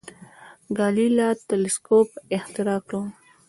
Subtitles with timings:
[0.77, 2.93] ګالیله تلسکوپ اختراع کړ.